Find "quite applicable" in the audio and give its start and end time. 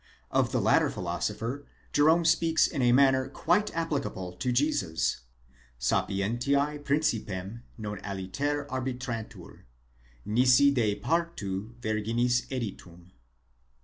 3.29-4.31